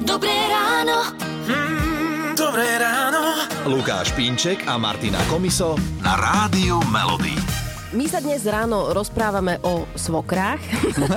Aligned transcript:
Dobré 0.00 0.32
ráno. 0.48 1.12
Mm, 1.44 2.32
dobré 2.32 2.80
ráno. 2.80 3.44
Lukáš 3.68 4.16
Pínček 4.16 4.64
a 4.64 4.80
Martina 4.80 5.20
Komiso 5.28 5.76
na 6.00 6.16
Rádiu 6.16 6.80
Melody. 6.88 7.36
My 7.90 8.06
sa 8.06 8.22
dnes 8.22 8.46
ráno 8.46 8.94
rozprávame 8.94 9.58
o 9.66 9.82
svokrách 9.98 10.62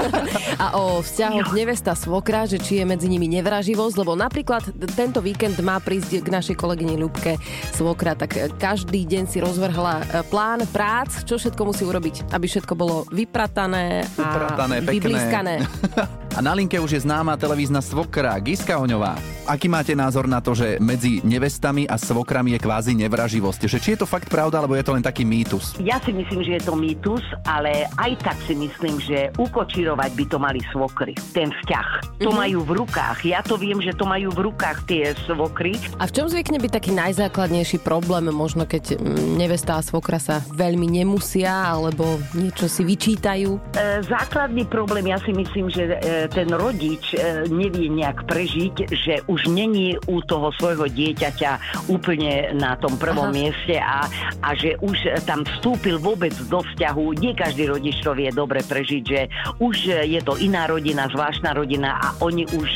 a 0.64 0.76
o 0.76 1.06
vzťahoch 1.06 1.54
nevesta 1.54 1.94
svokra, 1.94 2.50
že 2.50 2.58
či 2.58 2.82
je 2.82 2.86
medzi 2.90 3.06
nimi 3.06 3.30
nevraživosť, 3.30 3.96
lebo 3.96 4.18
napríklad 4.18 4.74
tento 4.98 5.22
víkend 5.22 5.56
má 5.62 5.78
prísť 5.78 6.26
k 6.26 6.34
našej 6.34 6.58
kolegyni 6.58 6.98
Ľubke 6.98 7.38
svokra, 7.78 8.18
tak 8.18 8.58
každý 8.58 9.06
deň 9.06 9.24
si 9.30 9.38
rozvrhla 9.38 10.02
e, 10.02 10.06
plán 10.34 10.66
prác, 10.74 11.22
čo 11.24 11.38
všetko 11.38 11.62
musí 11.62 11.86
urobiť, 11.86 12.34
aby 12.34 12.46
všetko 12.50 12.74
bolo 12.74 13.06
vypratané 13.14 14.10
a 14.18 14.58
pekné. 14.58 14.92
vyblískané. 14.98 15.56
A 16.34 16.42
na 16.42 16.54
linke 16.58 16.82
už 16.82 16.92
je 16.98 17.06
známa 17.06 17.38
televízna 17.38 17.78
svokra 17.78 18.34
Giska 18.42 18.82
Oňová. 18.82 19.14
Aký 19.44 19.68
máte 19.68 19.92
názor 19.92 20.24
na 20.24 20.40
to, 20.40 20.56
že 20.56 20.80
medzi 20.80 21.20
nevestami 21.20 21.84
a 21.84 22.00
svokrami 22.00 22.56
je 22.56 22.64
kvázi 22.64 22.96
nevraživosť? 22.96 23.68
Že 23.68 23.78
či 23.84 23.90
je 23.92 24.00
to 24.00 24.08
fakt 24.08 24.32
pravda, 24.32 24.64
alebo 24.64 24.72
je 24.72 24.88
to 24.88 24.96
len 24.96 25.04
taký 25.04 25.28
mýtus? 25.28 25.76
Ja 25.84 26.00
si 26.00 26.16
myslím, 26.16 26.48
že 26.48 26.56
je 26.56 26.64
to 26.64 26.80
mýtus, 26.80 27.20
ale 27.44 27.92
aj 28.00 28.24
tak 28.24 28.40
si 28.48 28.56
myslím, 28.56 29.04
že 29.04 29.36
ukočírovať 29.36 30.12
by 30.16 30.26
to 30.32 30.38
mali 30.40 30.64
svokry. 30.72 31.12
Ten 31.36 31.52
vzťah. 31.52 32.24
To 32.24 32.32
Mhm. 32.32 32.40
majú 32.40 32.60
v 32.64 32.72
rukách. 32.88 33.18
Ja 33.28 33.44
to 33.44 33.60
viem, 33.60 33.84
že 33.84 33.92
to 33.92 34.08
majú 34.08 34.32
v 34.32 34.48
rukách 34.48 34.88
tie 34.88 35.12
svokry. 35.28 35.76
A 36.00 36.08
v 36.08 36.16
čom 36.16 36.32
zvykne 36.32 36.64
byť 36.64 36.72
taký 36.72 36.92
najzákladnejší 36.96 37.84
problém, 37.84 38.32
možno 38.32 38.64
keď 38.64 38.96
mm, 38.96 39.36
nevesta 39.36 39.76
a 39.76 39.84
svokra 39.84 40.24
sa 40.24 40.40
veľmi 40.56 40.88
nemusia, 40.88 41.52
alebo 41.68 42.16
niečo 42.32 42.72
si 42.72 42.88
vyčítajú? 42.88 43.60
E, 43.76 44.00
základný 44.08 44.64
problém, 44.72 45.12
ja 45.12 45.20
si 45.20 45.36
myslím, 45.36 45.68
že 45.68 46.00
e, 46.00 46.32
ten 46.32 46.48
rodič 46.48 47.12
e, 47.12 47.44
nevie 47.52 47.92
nejak 47.92 48.24
prežiť, 48.24 48.76
že 48.88 49.14
už 49.34 49.50
není 49.50 49.98
u 50.06 50.22
toho 50.22 50.54
svojho 50.62 50.86
dieťaťa 50.86 51.84
úplne 51.90 52.54
na 52.54 52.78
tom 52.78 52.94
prvom 53.02 53.34
Aha. 53.34 53.36
mieste 53.36 53.82
a, 53.82 54.06
a 54.46 54.50
že 54.54 54.78
už 54.86 55.26
tam 55.26 55.42
vstúpil 55.42 55.98
vôbec 55.98 56.34
do 56.48 56.62
vzťahu. 56.62 57.18
Nie 57.18 57.34
každý 57.34 57.66
rodič 57.74 57.98
to 58.06 58.14
vie 58.14 58.30
dobre 58.30 58.62
prežiť, 58.62 59.04
že 59.04 59.26
už 59.58 60.06
je 60.06 60.22
to 60.22 60.38
iná 60.38 60.70
rodina, 60.70 61.10
zvláštna 61.10 61.58
rodina 61.58 61.98
a 61.98 62.08
oni 62.22 62.46
už, 62.54 62.70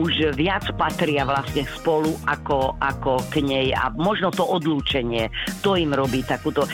už 0.00 0.12
viac 0.32 0.64
patria 0.80 1.28
vlastne 1.28 1.68
spolu 1.76 2.16
ako, 2.24 2.80
ako 2.80 3.20
k 3.28 3.44
nej 3.44 3.68
a 3.76 3.92
možno 3.92 4.32
to 4.32 4.46
odlúčenie, 4.46 5.28
to 5.60 5.76
im 5.76 5.92
robí 5.92 6.24
takúto 6.24 6.64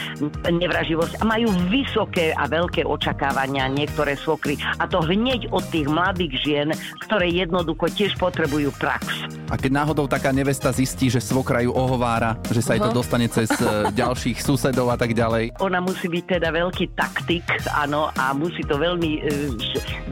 nevraživosť 0.47 1.19
a 1.19 1.25
majú 1.27 1.51
vysoké 1.73 2.31
a 2.37 2.47
veľké 2.47 2.87
očakávania 2.87 3.67
niektoré 3.67 4.15
svokry 4.15 4.61
a 4.79 4.87
to 4.87 5.03
hneď 5.03 5.51
od 5.51 5.65
tých 5.73 5.89
mladých 5.89 6.33
žien, 6.45 6.69
ktoré 7.09 7.33
jednoducho 7.33 7.89
tiež 7.91 8.15
potrebujú 8.21 8.71
prax. 8.77 9.08
A 9.49 9.55
keď 9.57 9.71
náhodou 9.73 10.05
taká 10.05 10.29
nevesta 10.31 10.69
zistí, 10.71 11.09
že 11.09 11.25
svokra 11.25 11.65
ju 11.65 11.73
ohovára, 11.73 12.37
že 12.53 12.61
sa 12.61 12.77
jej 12.77 12.83
to 12.85 12.93
dostane 12.93 13.27
cez 13.33 13.49
e, 13.59 13.65
ďalších 14.01 14.45
susedov 14.45 14.93
a 14.93 14.97
tak 15.01 15.17
ďalej. 15.17 15.57
Ona 15.65 15.81
musí 15.81 16.07
byť 16.09 16.25
teda 16.39 16.49
veľký 16.53 16.93
taktik, 16.93 17.45
áno, 17.73 18.13
a 18.13 18.37
musí 18.37 18.61
to 18.65 18.77
veľmi, 18.77 19.13
e, 19.25 19.31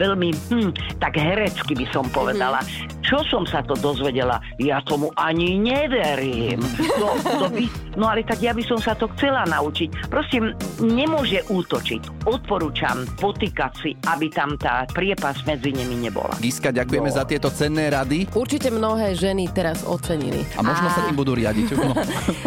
veľmi, 0.00 0.28
hm, 0.53 0.70
tak 1.00 1.20
herecky 1.20 1.77
by 1.77 1.86
som 1.92 2.08
povedala. 2.08 2.64
Čo 3.07 3.23
som 3.25 3.43
sa 3.43 3.62
to 3.62 3.75
dozvedela? 3.77 4.37
Ja 4.59 4.83
tomu 4.83 5.15
ani 5.15 5.55
neverím. 5.57 6.59
No, 6.97 7.09
to 7.15 7.47
by, 7.47 7.65
no 7.95 8.05
ale 8.05 8.21
tak 8.21 8.41
ja 8.41 8.51
by 8.51 8.61
som 8.61 8.77
sa 8.77 8.93
to 8.93 9.07
chcela 9.15 9.47
naučiť. 9.47 10.11
Proste 10.11 10.37
m- 10.41 10.51
nemôže 10.81 11.47
útočiť. 11.47 12.27
Odporúčam 12.27 13.07
potýkať 13.17 13.73
si, 13.77 13.91
aby 14.03 14.27
tam 14.29 14.55
tá 14.57 14.83
priepas 14.89 15.39
medzi 15.45 15.71
nimi 15.71 15.97
nebola. 16.01 16.34
Giska, 16.37 16.69
ďakujeme 16.69 17.07
No. 17.07 17.15
za 17.15 17.23
tieto 17.23 17.47
cenné 17.49 17.87
rady 17.87 18.27
Určite 18.29 18.69
mnohé 18.69 19.15
ženy 19.15 19.47
teraz 19.49 19.83
ocenili. 19.83 20.43
a 20.53 20.61
možno 20.61 20.89
sa 20.89 21.07
tým 21.07 21.15
budú 21.15 21.33
riadiť. 21.33 21.67
No. 21.73 21.95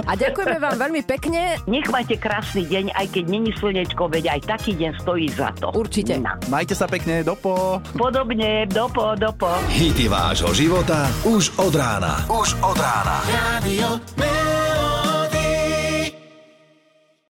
A 0.03 0.11
ďakujeme 0.13 0.57
vám 0.57 0.75
veľmi 0.77 1.01
pekne. 1.03 1.55
Nech 1.65 1.87
máte 1.87 2.15
krásny 2.15 2.65
deň, 2.65 2.91
aj 2.91 3.07
keď 3.09 3.23
není 3.25 3.51
slnečko, 3.51 4.07
veď 4.07 4.35
aj 4.35 4.41
taký 4.49 4.75
deň 4.75 4.91
stojí 4.99 5.27
za 5.29 5.55
to. 5.55 5.71
Určite. 5.71 6.17
No. 6.17 6.35
Majte 6.47 6.73
sa 6.73 6.83
pekne, 6.83 7.21
dopo. 7.21 7.79
Podobne, 7.93 8.65
dopo, 8.65 9.15
dopo. 9.15 9.47
Hity 9.69 10.05
vášho 10.05 10.48
života 10.53 11.09
už 11.23 11.51
od 11.57 11.73
rána. 11.75 12.25
Už 12.29 12.55
od 12.61 12.77
rána. 12.77 13.21
Radio. 13.27 14.28